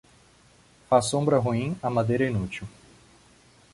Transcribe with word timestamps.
Faz 0.89 1.05
sombra 1.11 1.37
ruim, 1.37 1.77
a 1.79 1.87
madeira 1.87 2.23
é 2.23 2.27
inútil. 2.29 2.67